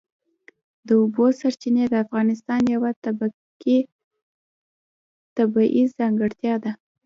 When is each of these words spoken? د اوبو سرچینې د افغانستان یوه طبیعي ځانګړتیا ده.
د 0.87 0.89
اوبو 1.01 1.25
سرچینې 1.39 1.83
د 1.89 1.95
افغانستان 2.05 2.61
یوه 2.73 2.91
طبیعي 5.37 5.83
ځانګړتیا 5.97 6.55
ده. 6.63 6.71